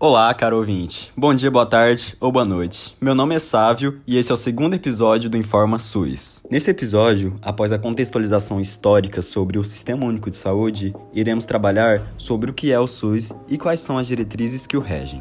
Olá, 0.00 0.32
caro 0.32 0.58
ouvinte. 0.58 1.10
Bom 1.16 1.34
dia, 1.34 1.50
boa 1.50 1.66
tarde 1.66 2.16
ou 2.20 2.30
boa 2.30 2.44
noite. 2.44 2.96
Meu 3.00 3.16
nome 3.16 3.34
é 3.34 3.38
Sávio 3.40 4.00
e 4.06 4.16
esse 4.16 4.30
é 4.30 4.34
o 4.34 4.36
segundo 4.36 4.74
episódio 4.74 5.28
do 5.28 5.36
Informa 5.36 5.76
SUS. 5.76 6.44
Nesse 6.48 6.70
episódio, 6.70 7.34
após 7.42 7.72
a 7.72 7.80
contextualização 7.80 8.60
histórica 8.60 9.20
sobre 9.22 9.58
o 9.58 9.64
Sistema 9.64 10.06
Único 10.06 10.30
de 10.30 10.36
Saúde, 10.36 10.94
iremos 11.12 11.44
trabalhar 11.44 12.14
sobre 12.16 12.48
o 12.48 12.54
que 12.54 12.70
é 12.70 12.78
o 12.78 12.86
SUS 12.86 13.32
e 13.48 13.58
quais 13.58 13.80
são 13.80 13.98
as 13.98 14.06
diretrizes 14.06 14.68
que 14.68 14.76
o 14.76 14.80
regem. 14.80 15.20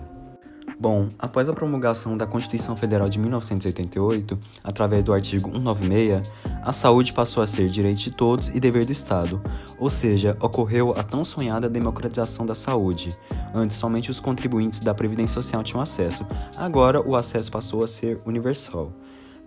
Bom, 0.80 1.10
após 1.18 1.50
a 1.50 1.54
promulgação 1.54 2.16
da 2.16 2.28
Constituição 2.28 2.76
Federal 2.76 3.10
de 3.10 3.18
1988, 3.18 4.38
através 4.64 5.04
do 5.04 5.12
artigo 5.12 5.50
196, 5.50 6.22
a 6.62 6.72
saúde 6.72 7.14
passou 7.14 7.42
a 7.42 7.48
ser 7.48 7.68
direito 7.68 7.98
de 7.98 8.12
todos 8.12 8.50
e 8.50 8.60
dever 8.60 8.86
do 8.86 8.92
Estado, 8.92 9.42
ou 9.80 9.90
seja, 9.90 10.38
ocorreu 10.40 10.94
a 10.96 11.02
tão 11.02 11.24
sonhada 11.24 11.68
democratização 11.68 12.46
da 12.46 12.54
saúde. 12.54 13.18
Antes, 13.56 13.76
somente 13.76 14.12
os 14.12 14.20
contribuintes 14.20 14.80
da 14.80 14.94
Previdência 14.94 15.34
Social 15.34 15.64
tinham 15.64 15.82
acesso, 15.82 16.28
agora 16.56 17.02
o 17.02 17.16
acesso 17.16 17.52
passou 17.52 17.84
a 17.84 17.88
ser 17.88 18.22
universal. 18.24 18.94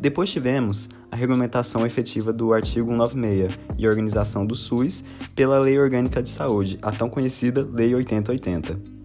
Depois 0.01 0.31
tivemos 0.31 0.89
a 1.13 1.15
regulamentação 1.15 1.87
efetiva 1.87 2.33
do 2.33 2.53
artigo 2.53 2.91
196 2.91 3.57
e 3.79 3.87
organização 3.87 4.45
do 4.45 4.57
SUS 4.57 5.05
pela 5.37 5.61
Lei 5.61 5.79
Orgânica 5.79 6.21
de 6.21 6.29
Saúde, 6.29 6.77
a 6.83 6.91
tão 6.91 7.09
conhecida 7.09 7.69
Lei 7.73 7.95
8080. 7.95 9.00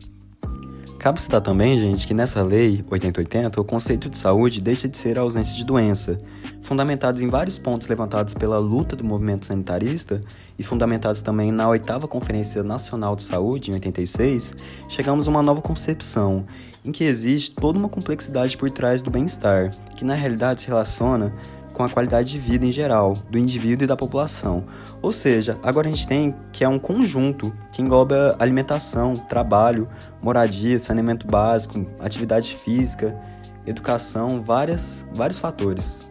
Cabe 1.05 1.21
citar 1.21 1.39
também, 1.39 1.79
gente, 1.79 2.07
que 2.07 2.15
nessa 2.15 2.41
lei 2.41 2.83
8080 2.89 3.61
o 3.61 3.63
conceito 3.63 4.09
de 4.09 4.17
saúde 4.17 4.59
deixa 4.59 4.89
de 4.89 4.97
ser 4.97 5.19
a 5.19 5.21
ausência 5.21 5.55
de 5.55 5.63
doença, 5.63 6.17
fundamentados 6.63 7.21
em 7.21 7.29
vários 7.29 7.59
pontos 7.59 7.87
levantados 7.87 8.33
pela 8.33 8.57
luta 8.57 8.95
do 8.95 9.03
movimento 9.03 9.45
sanitarista 9.45 10.19
e 10.57 10.63
fundamentados 10.63 11.21
também 11.21 11.51
na 11.51 11.69
oitava 11.69 12.07
Conferência 12.07 12.63
Nacional 12.63 13.15
de 13.15 13.21
Saúde 13.21 13.69
em 13.69 13.75
86, 13.75 14.55
chegamos 14.89 15.27
a 15.27 15.29
uma 15.29 15.43
nova 15.43 15.61
concepção 15.61 16.43
em 16.83 16.91
que 16.91 17.03
existe 17.03 17.53
toda 17.53 17.77
uma 17.77 17.87
complexidade 17.87 18.57
por 18.57 18.71
trás 18.71 19.03
do 19.03 19.11
bem-estar, 19.11 19.75
que 19.95 20.03
na 20.03 20.15
realidade 20.15 20.63
se 20.63 20.67
relaciona 20.67 21.31
com 21.75 21.83
a 21.83 21.89
qualidade 21.89 22.31
de 22.31 22.39
vida 22.39 22.65
em 22.65 22.71
geral, 22.71 23.17
do 23.29 23.37
indivíduo 23.37 23.83
e 23.83 23.87
da 23.87 23.97
população. 23.97 24.63
Ou 25.01 25.11
seja, 25.11 25.59
agora 25.61 25.87
a 25.87 25.89
gente 25.89 26.07
tem 26.07 26.33
que 26.53 26.63
é 26.63 26.69
um 26.69 26.79
conjunto 26.79 27.51
que 27.69 27.81
engloba 27.81 28.33
alimentação, 28.39 29.17
trabalho, 29.17 29.85
moradia, 30.21 30.79
saneamento 30.79 31.27
básico, 31.27 31.85
atividade 31.99 32.55
física, 32.55 33.19
educação, 33.67 34.41
várias, 34.41 35.05
vários 35.13 35.37
fatores. 35.37 36.07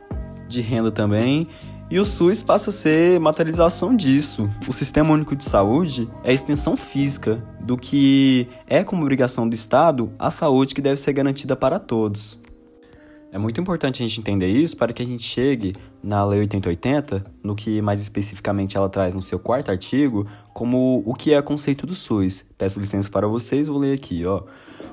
De 0.47 0.61
renda 0.61 0.93
também. 0.93 1.49
E 1.91 1.99
o 1.99 2.05
SUS 2.05 2.43
passa 2.43 2.69
a 2.69 2.73
ser 2.73 3.19
materialização 3.19 3.97
disso. 3.97 4.51
O 4.69 4.73
Sistema 4.73 5.15
Único 5.15 5.35
de 5.35 5.45
Saúde 5.45 6.11
é 6.23 6.31
a 6.31 6.35
extensão 6.35 6.77
física 6.77 7.39
do 7.59 7.79
que 7.79 8.49
é 8.67 8.85
como 8.85 9.01
obrigação 9.01 9.49
do 9.49 9.55
Estado 9.55 10.13
a 10.19 10.29
saúde 10.29 10.75
que 10.75 10.83
deve 10.83 11.01
ser 11.01 11.15
garantida 11.15 11.57
para 11.57 11.79
todos. 11.79 12.39
É 13.35 13.39
muito 13.39 13.61
importante 13.61 14.01
a 14.01 14.07
gente 14.07 14.21
entender 14.21 14.47
isso 14.47 14.77
para 14.77 14.93
que 14.93 15.03
a 15.03 15.05
gente 15.05 15.25
chegue 15.25 15.75
na 16.01 16.25
Lei 16.25 16.39
8080, 16.39 17.27
no 17.43 17.57
que 17.57 17.83
mais 17.83 18.01
especificamente 18.01 18.77
ela 18.77 18.89
traz 18.89 19.13
no 19.13 19.21
seu 19.21 19.41
quarto 19.41 19.73
artigo, 19.73 20.25
como 20.53 21.03
o 21.05 21.13
que 21.15 21.35
é 21.35 21.43
conceito 21.43 21.85
do 21.85 21.97
SUS. 21.97 22.47
Peço 22.57 22.79
licença 22.79 23.11
para 23.11 23.27
vocês, 23.27 23.67
vou 23.67 23.79
ler 23.79 23.95
aqui, 23.95 24.25
ó. 24.25 24.45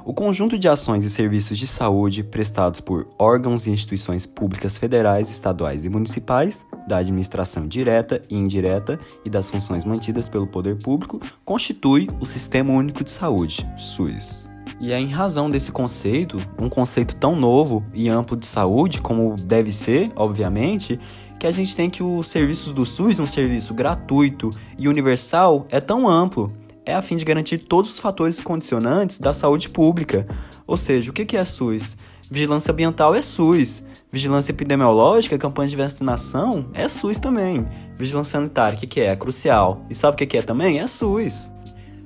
O 0.03 0.11
conjunto 0.11 0.57
de 0.57 0.67
ações 0.67 1.03
e 1.03 1.09
serviços 1.11 1.55
de 1.55 1.67
saúde 1.67 2.23
prestados 2.23 2.79
por 2.79 3.07
órgãos 3.19 3.67
e 3.67 3.69
instituições 3.69 4.25
públicas 4.25 4.75
federais, 4.75 5.29
estaduais 5.29 5.85
e 5.85 5.89
municipais, 5.89 6.65
da 6.87 6.97
administração 6.97 7.67
direta 7.67 8.23
e 8.27 8.35
indireta 8.35 8.99
e 9.23 9.29
das 9.29 9.51
funções 9.51 9.85
mantidas 9.85 10.27
pelo 10.27 10.47
poder 10.47 10.79
público, 10.79 11.19
constitui 11.45 12.09
o 12.19 12.25
Sistema 12.25 12.73
Único 12.73 13.03
de 13.03 13.11
Saúde, 13.11 13.69
SUS. 13.77 14.50
E 14.81 14.91
é 14.91 14.99
em 14.99 15.05
razão 15.05 15.47
desse 15.47 15.71
conceito, 15.71 16.41
um 16.57 16.67
conceito 16.67 17.15
tão 17.15 17.35
novo 17.35 17.83
e 17.93 18.09
amplo 18.09 18.35
de 18.35 18.47
saúde, 18.47 18.99
como 18.99 19.37
deve 19.37 19.71
ser, 19.71 20.11
obviamente, 20.15 20.99
que 21.39 21.45
a 21.45 21.51
gente 21.51 21.75
tem 21.75 21.87
que 21.87 22.01
os 22.01 22.27
serviços 22.27 22.73
do 22.73 22.83
SUS, 22.83 23.19
um 23.19 23.27
serviço 23.27 23.75
gratuito 23.75 24.51
e 24.79 24.87
universal, 24.87 25.67
é 25.69 25.79
tão 25.79 26.09
amplo. 26.09 26.51
É 26.83 26.95
a 26.95 27.01
fim 27.03 27.15
de 27.15 27.23
garantir 27.23 27.59
todos 27.59 27.91
os 27.91 27.99
fatores 27.99 28.41
condicionantes 28.41 29.19
da 29.19 29.31
saúde 29.33 29.69
pública. 29.69 30.27
Ou 30.65 30.75
seja, 30.75 31.11
o 31.11 31.13
que 31.13 31.37
é 31.37 31.45
SUS? 31.45 31.95
Vigilância 32.29 32.71
ambiental 32.71 33.13
é 33.13 33.21
SUS. 33.21 33.83
Vigilância 34.11 34.51
epidemiológica, 34.51 35.37
campanha 35.37 35.69
de 35.69 35.75
vacinação, 35.75 36.65
é 36.73 36.87
SUS 36.87 37.19
também. 37.19 37.67
Vigilância 37.95 38.39
sanitária, 38.39 38.75
o 38.75 38.81
que 38.81 38.99
é? 38.99 39.05
É 39.05 39.15
crucial. 39.15 39.85
E 39.91 39.93
sabe 39.93 40.15
o 40.15 40.27
que 40.27 40.37
é 40.37 40.41
também? 40.41 40.79
É 40.79 40.87
SUS. 40.87 41.51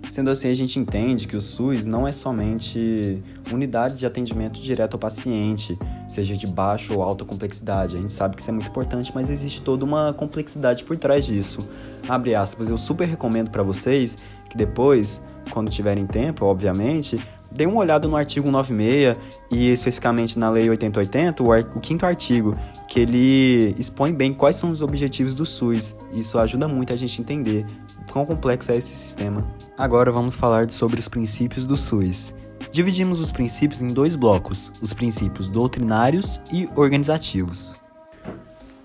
Sendo 0.07 0.29
assim, 0.29 0.49
a 0.49 0.53
gente 0.53 0.79
entende 0.79 1.27
que 1.27 1.35
o 1.35 1.41
SUS 1.41 1.85
não 1.85 2.07
é 2.07 2.11
somente 2.11 3.21
unidade 3.51 3.99
de 3.99 4.05
atendimento 4.05 4.61
direto 4.61 4.93
ao 4.93 4.99
paciente, 4.99 5.77
seja 6.07 6.35
de 6.37 6.45
baixa 6.45 6.93
ou 6.93 7.01
alta 7.01 7.25
complexidade. 7.25 7.97
A 7.97 8.01
gente 8.01 8.13
sabe 8.13 8.35
que 8.35 8.41
isso 8.41 8.49
é 8.49 8.53
muito 8.53 8.69
importante, 8.69 9.11
mas 9.13 9.29
existe 9.29 9.61
toda 9.61 9.83
uma 9.83 10.13
complexidade 10.13 10.83
por 10.83 10.95
trás 10.97 11.25
disso. 11.25 11.67
Abre 12.07 12.35
aspas, 12.35 12.69
eu 12.69 12.77
super 12.77 13.07
recomendo 13.07 13.49
para 13.49 13.63
vocês 13.63 14.17
que 14.49 14.55
depois, 14.55 15.23
quando 15.49 15.69
tiverem 15.69 16.05
tempo, 16.05 16.45
obviamente, 16.45 17.19
deem 17.51 17.67
uma 17.67 17.79
olhada 17.79 18.07
no 18.07 18.15
artigo 18.15 18.51
96 18.51 19.17
e 19.51 19.71
especificamente 19.71 20.37
na 20.37 20.49
Lei 20.49 20.69
8080, 20.69 21.41
o, 21.41 21.49
o 21.49 21.79
quinto 21.79 22.05
artigo, 22.05 22.55
que 22.87 22.99
ele 22.99 23.75
expõe 23.77 24.13
bem 24.13 24.33
quais 24.33 24.55
são 24.55 24.71
os 24.71 24.81
objetivos 24.81 25.33
do 25.33 25.45
SUS. 25.45 25.95
Isso 26.13 26.37
ajuda 26.37 26.67
muito 26.67 26.93
a 26.93 26.95
gente 26.95 27.21
entender 27.21 27.65
quão 28.11 28.25
complexo 28.25 28.71
é 28.71 28.77
esse 28.77 28.95
sistema. 28.95 29.45
Agora 29.77 30.09
vamos 30.09 30.37
falar 30.37 30.71
sobre 30.71 31.01
os 31.01 31.09
princípios 31.09 31.67
do 31.67 31.75
SUS. 31.75 32.33
Dividimos 32.71 33.19
os 33.19 33.29
princípios 33.29 33.81
em 33.81 33.89
dois 33.89 34.15
blocos: 34.15 34.71
os 34.81 34.93
princípios 34.93 35.49
doutrinários 35.49 36.39
e 36.49 36.69
organizativos. 36.77 37.75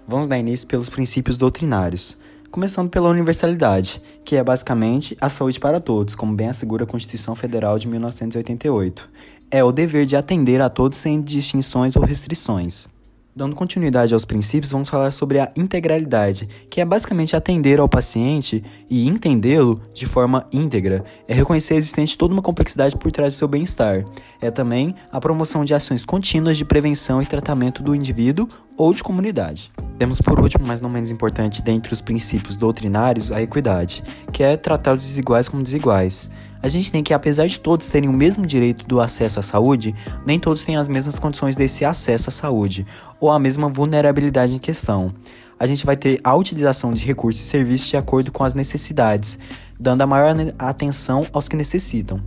Vamos 0.07 0.27
dar 0.27 0.37
início 0.37 0.67
pelos 0.67 0.89
princípios 0.89 1.37
doutrinários, 1.37 2.19
começando 2.51 2.91
pela 2.91 3.09
universalidade, 3.09 4.03
que 4.25 4.35
é 4.35 4.43
basicamente 4.43 5.17
a 5.21 5.29
saúde 5.29 5.61
para 5.61 5.79
todos, 5.79 6.17
como 6.17 6.35
bem 6.35 6.49
assegura 6.49 6.83
a 6.83 6.89
Constituição 6.89 7.37
Federal 7.37 7.79
de 7.79 7.87
1988. 7.87 9.09
É 9.49 9.63
o 9.63 9.71
dever 9.71 10.05
de 10.07 10.17
atender 10.17 10.61
a 10.61 10.69
todos 10.69 10.99
sem 10.99 11.21
distinções 11.21 11.95
ou 11.95 12.03
restrições. 12.03 12.89
Dando 13.35 13.55
continuidade 13.55 14.13
aos 14.13 14.25
princípios, 14.25 14.73
vamos 14.73 14.89
falar 14.89 15.13
sobre 15.13 15.39
a 15.39 15.53
integralidade, 15.57 16.49
que 16.69 16.81
é 16.81 16.85
basicamente 16.85 17.37
atender 17.37 17.79
ao 17.79 17.89
paciente 17.89 18.63
e 18.89 19.07
entendê-lo 19.07 19.81
de 19.95 20.05
forma 20.05 20.49
íntegra. 20.53 21.05
É 21.29 21.35
reconhecer 21.35 21.75
a 21.75 21.77
existente 21.77 22.19
toda 22.19 22.35
uma 22.35 22.43
complexidade 22.43 22.97
por 22.97 23.13
trás 23.13 23.35
do 23.35 23.37
seu 23.37 23.47
bem-estar. 23.47 24.05
É 24.41 24.51
também 24.51 24.97
a 25.13 25.21
promoção 25.21 25.65
de 25.65 25.73
ações 25.73 26.05
contínuas 26.05 26.57
de 26.57 26.65
prevenção 26.65 27.23
e 27.23 27.27
tratamento 27.27 27.85
do 27.85 27.95
indivíduo 27.95 28.49
ou 28.81 28.95
de 28.95 29.05
comunidade. 29.05 29.71
Temos 29.99 30.23
por 30.23 30.41
último, 30.41 30.67
mas 30.67 30.81
não 30.81 30.89
menos 30.89 31.11
importante, 31.11 31.63
dentre 31.63 31.93
os 31.93 32.01
princípios 32.01 32.57
doutrinários, 32.57 33.31
a 33.31 33.43
equidade, 33.43 34.03
que 34.33 34.43
é 34.43 34.57
tratar 34.57 34.97
os 34.97 35.07
desiguais 35.07 35.51
como 35.51 35.63
desiguais. 35.63 36.31
A 36.63 36.69
gente 36.69 36.91
tem 36.91 37.03
que, 37.03 37.13
apesar 37.13 37.47
de 37.47 37.61
todos 37.61 37.89
terem 37.89 38.09
o 38.09 38.13
mesmo 38.13 38.47
direito 38.47 38.87
do 38.87 38.99
acesso 38.99 39.39
à 39.39 39.43
saúde, 39.43 39.95
nem 40.25 40.41
todos 40.41 40.65
têm 40.65 40.79
as 40.79 40.89
mesmas 40.89 41.19
condições 41.19 41.57
desse 41.57 41.85
acesso 41.85 42.31
à 42.31 42.33
saúde, 42.33 42.87
ou 43.21 43.31
a 43.31 43.39
mesma 43.39 43.69
vulnerabilidade 43.69 44.57
em 44.57 44.59
questão. 44.59 45.13
A 45.59 45.67
gente 45.67 45.85
vai 45.85 45.95
ter 45.95 46.19
a 46.25 46.35
utilização 46.35 46.95
de 46.95 47.05
recursos 47.05 47.45
e 47.45 47.47
serviços 47.47 47.91
de 47.91 47.99
acordo 47.99 48.33
com 48.33 48.45
as 48.45 48.55
necessidades, 48.55 49.39
dando 49.79 50.01
a 50.01 50.07
maior 50.07 50.35
atenção 50.59 51.27
aos 51.35 51.49
que 51.49 51.57
necessitam. 51.57 52.19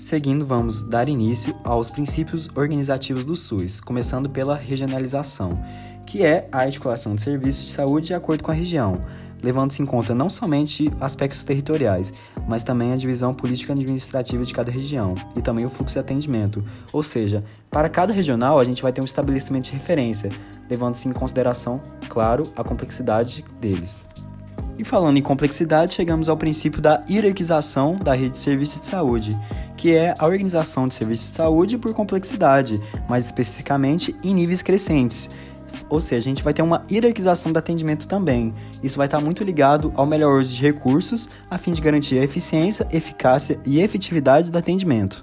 Seguindo, 0.00 0.46
vamos 0.46 0.82
dar 0.82 1.10
início 1.10 1.54
aos 1.62 1.90
princípios 1.90 2.48
organizativos 2.56 3.26
do 3.26 3.36
SUS, 3.36 3.82
começando 3.82 4.30
pela 4.30 4.56
regionalização, 4.56 5.62
que 6.06 6.24
é 6.24 6.48
a 6.50 6.60
articulação 6.60 7.14
de 7.14 7.20
serviços 7.20 7.66
de 7.66 7.72
saúde 7.72 8.06
de 8.06 8.14
acordo 8.14 8.42
com 8.42 8.50
a 8.50 8.54
região, 8.54 8.98
levando-se 9.42 9.82
em 9.82 9.84
conta 9.84 10.14
não 10.14 10.30
somente 10.30 10.90
aspectos 10.98 11.44
territoriais, 11.44 12.14
mas 12.48 12.62
também 12.62 12.94
a 12.94 12.96
divisão 12.96 13.34
política 13.34 13.74
administrativa 13.74 14.42
de 14.42 14.54
cada 14.54 14.72
região 14.72 15.14
e 15.36 15.42
também 15.42 15.66
o 15.66 15.68
fluxo 15.68 15.96
de 15.96 16.00
atendimento. 16.00 16.64
Ou 16.94 17.02
seja, 17.02 17.44
para 17.70 17.90
cada 17.90 18.10
regional 18.10 18.58
a 18.58 18.64
gente 18.64 18.80
vai 18.80 18.94
ter 18.94 19.02
um 19.02 19.04
estabelecimento 19.04 19.66
de 19.66 19.72
referência, 19.72 20.32
levando-se 20.70 21.06
em 21.08 21.12
consideração, 21.12 21.78
claro, 22.08 22.50
a 22.56 22.64
complexidade 22.64 23.44
deles. 23.60 24.06
E 24.78 24.84
falando 24.84 25.18
em 25.18 25.22
complexidade, 25.22 25.94
chegamos 25.94 26.28
ao 26.28 26.36
princípio 26.36 26.80
da 26.80 27.02
hierarquização 27.08 27.96
da 27.96 28.14
rede 28.14 28.30
de 28.30 28.38
serviços 28.38 28.80
de 28.80 28.86
saúde, 28.86 29.38
que 29.76 29.94
é 29.94 30.14
a 30.18 30.26
organização 30.26 30.88
de 30.88 30.94
serviços 30.94 31.30
de 31.30 31.36
saúde 31.36 31.76
por 31.76 31.92
complexidade, 31.92 32.80
mais 33.08 33.26
especificamente 33.26 34.16
em 34.22 34.34
níveis 34.34 34.62
crescentes, 34.62 35.28
ou 35.88 36.00
seja, 36.00 36.18
a 36.18 36.30
gente 36.30 36.42
vai 36.42 36.52
ter 36.52 36.62
uma 36.62 36.84
hierarquização 36.90 37.52
do 37.52 37.58
atendimento 37.58 38.06
também. 38.06 38.54
Isso 38.82 38.96
vai 38.96 39.06
estar 39.06 39.20
muito 39.20 39.44
ligado 39.44 39.92
ao 39.96 40.06
melhor 40.06 40.40
uso 40.40 40.54
de 40.54 40.62
recursos, 40.62 41.28
a 41.50 41.58
fim 41.58 41.72
de 41.72 41.80
garantir 41.80 42.18
a 42.18 42.24
eficiência, 42.24 42.86
eficácia 42.92 43.58
e 43.64 43.80
efetividade 43.80 44.50
do 44.50 44.58
atendimento. 44.58 45.22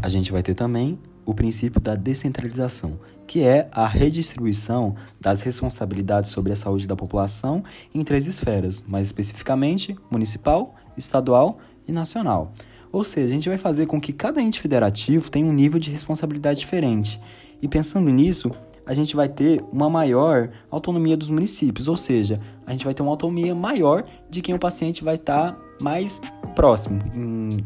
A 0.00 0.08
gente 0.08 0.32
vai 0.32 0.42
ter 0.42 0.54
também 0.54 0.98
o 1.24 1.34
princípio 1.34 1.80
da 1.80 1.94
descentralização, 1.94 2.98
que 3.26 3.42
é 3.42 3.68
a 3.72 3.86
redistribuição 3.86 4.94
das 5.20 5.42
responsabilidades 5.42 6.30
sobre 6.30 6.52
a 6.52 6.56
saúde 6.56 6.86
da 6.86 6.96
população 6.96 7.62
em 7.94 8.02
três 8.02 8.26
esferas, 8.26 8.84
mais 8.86 9.06
especificamente 9.06 9.96
municipal, 10.10 10.74
estadual 10.96 11.58
e 11.86 11.92
nacional. 11.92 12.52
Ou 12.90 13.02
seja, 13.02 13.32
a 13.32 13.34
gente 13.34 13.48
vai 13.48 13.56
fazer 13.56 13.86
com 13.86 14.00
que 14.00 14.12
cada 14.12 14.42
ente 14.42 14.60
federativo 14.60 15.30
tenha 15.30 15.46
um 15.46 15.52
nível 15.52 15.80
de 15.80 15.90
responsabilidade 15.90 16.60
diferente. 16.60 17.18
E 17.62 17.66
pensando 17.66 18.10
nisso, 18.10 18.50
a 18.84 18.92
gente 18.92 19.16
vai 19.16 19.28
ter 19.28 19.64
uma 19.72 19.88
maior 19.88 20.50
autonomia 20.70 21.16
dos 21.16 21.30
municípios, 21.30 21.88
ou 21.88 21.96
seja, 21.96 22.40
a 22.66 22.72
gente 22.72 22.84
vai 22.84 22.92
ter 22.92 23.02
uma 23.02 23.12
autonomia 23.12 23.54
maior 23.54 24.04
de 24.28 24.42
quem 24.42 24.54
o 24.54 24.58
paciente 24.58 25.04
vai 25.04 25.14
estar 25.14 25.56
mais 25.80 26.20
próximo, 26.54 27.00
em, 27.14 27.64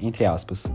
entre 0.00 0.24
aspas. 0.24 0.70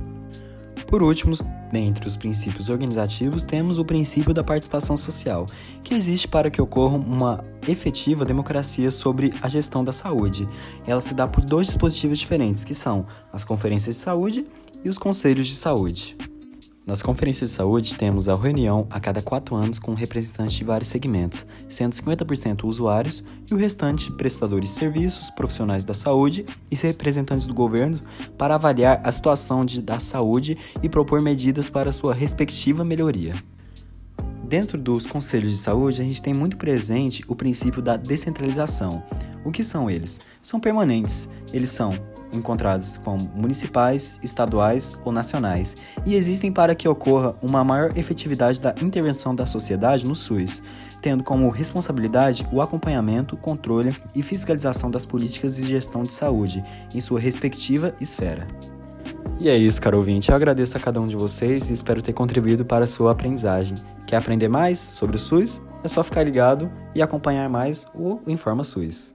Por 0.88 1.01
último, 1.01 1.36
dentre 1.74 2.08
os 2.08 2.16
princípios 2.16 2.70
organizativos, 2.70 3.44
temos 3.44 3.80
o 3.80 3.84
princípio 3.84 4.31
da 4.31 4.44
participação 4.44 4.96
social, 4.96 5.48
que 5.84 5.96
existe 5.96 6.28
para 6.28 6.52
que 6.52 6.62
ocorra 6.62 6.96
uma 6.96 7.44
efetiva 7.68 8.24
democracia 8.24 8.92
sobre 8.92 9.34
a 9.42 9.50
gestão 9.50 9.84
da 9.84 9.92
saúde. 9.92 10.46
Ela 10.86 11.02
se 11.02 11.16
dá 11.16 11.28
por 11.28 11.44
dois 11.44 11.68
dispositivos 11.68 12.20
diferentes, 12.20 12.64
que 12.64 12.75
são 12.75 13.08
as 13.31 13.44
conferências 13.44 13.96
de 13.96 14.02
saúde 14.02 14.46
e 14.86 14.90
os 14.90 15.00
conselhos 15.00 15.48
de 15.48 15.56
saúde. 15.56 16.16
Nas 16.85 17.01
conferências 17.01 17.51
de 17.51 17.56
saúde, 17.56 17.95
temos 17.95 18.27
a 18.27 18.35
reunião 18.35 18.85
a 18.89 19.00
cada 19.00 19.21
quatro 19.21 19.56
anos 19.56 19.80
com 19.80 19.94
representantes 19.94 20.56
de 20.56 20.65
vários 20.65 20.89
segmentos, 20.89 21.45
sendo 21.69 21.94
50% 21.94 22.65
usuários 22.65 23.24
e 23.50 23.53
o 23.53 23.57
restante 23.57 24.12
prestadores 24.12 24.69
de 24.69 24.75
serviços, 24.75 25.30
profissionais 25.30 25.85
da 25.85 25.94
saúde 25.94 26.45
e 26.69 26.75
representantes 26.75 27.47
do 27.47 27.53
governo 27.53 28.01
para 28.38 28.56
avaliar 28.56 29.00
a 29.01 29.12
situação 29.13 29.63
de, 29.63 29.81
da 29.81 29.97
saúde 29.97 30.57
e 30.81 30.89
propor 30.89 31.21
medidas 31.21 31.69
para 31.69 31.94
sua 31.94 32.13
respectiva 32.13 32.83
melhoria. 32.83 33.33
Dentro 34.44 34.77
dos 34.77 35.06
conselhos 35.06 35.51
de 35.51 35.57
saúde, 35.57 36.01
a 36.01 36.03
gente 36.03 36.21
tem 36.21 36.33
muito 36.33 36.57
presente 36.57 37.24
o 37.29 37.36
princípio 37.36 37.81
da 37.81 37.95
descentralização. 37.95 39.01
O 39.45 39.51
que 39.51 39.63
são 39.63 39.89
eles? 39.89 40.19
São 40.41 40.59
permanentes. 40.59 41.29
Eles 41.53 41.69
são 41.69 41.97
encontrados 42.33 43.00
como 43.03 43.30
municipais, 43.35 44.19
estaduais 44.24 44.95
ou 45.06 45.12
nacionais, 45.12 45.75
e 46.06 46.15
existem 46.15 46.51
para 46.51 46.75
que 46.75 46.88
ocorra 46.88 47.35
uma 47.41 47.63
maior 47.63 47.97
efetividade 47.97 48.59
da 48.59 48.74
intervenção 48.81 49.35
da 49.35 49.45
sociedade 49.45 50.06
no 50.06 50.15
SUS, 50.15 50.62
tendo 51.01 51.24
como 51.24 51.50
responsabilidade 51.50 52.47
o 52.51 52.62
acompanhamento, 52.62 53.38
controle 53.38 53.95
e 54.15 54.24
fiscalização 54.24 54.89
das 54.89 55.06
políticas 55.06 55.56
de 55.56 55.65
gestão 55.65 56.03
de 56.03 56.13
saúde 56.13 56.63
em 56.94 57.01
sua 57.01 57.19
respectiva 57.19 57.94
esfera. 58.00 58.47
E 59.39 59.50
é 59.50 59.57
isso, 59.57 59.81
caro 59.81 59.97
ouvinte. 59.97 60.29
Eu 60.29 60.36
agradeço 60.36 60.77
a 60.77 60.79
cada 60.79 61.01
um 61.01 61.07
de 61.07 61.15
vocês 61.15 61.69
e 61.69 61.74
espero 61.74 62.01
ter 62.01 62.13
contribuído 62.13 62.63
para 62.63 62.86
a 62.86 62.88
sua 62.88 63.12
aprendizagem. 63.12 63.77
Quer 64.06 64.18
aprender 64.18 64.47
mais 64.47 64.79
sobre 64.79 65.15
o 65.15 65.19
SUS? 65.19 65.62
É 65.83 65.88
só 65.88 66.03
ficar 66.03 66.24
ligado 66.24 66.71
e 66.95 67.01
acompanhar 67.01 67.50
mais 67.50 67.88
o 67.94 68.19
Informa 68.27 68.63
SUS. 68.63 69.13